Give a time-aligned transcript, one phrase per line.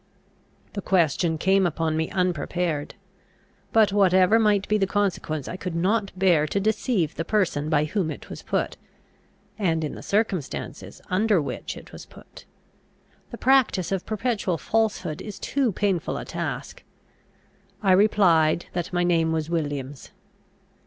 [0.73, 2.95] The question came upon me unprepared.
[3.71, 7.85] But, whatever might be the consequence, I could not bear to deceive the person by
[7.85, 8.77] whom it was put,
[9.59, 12.45] and in the circumstances under which it was put.
[13.29, 16.81] The practice of perpetual falsehood is too painful a task.
[17.83, 20.09] I replied, that my name was Williams.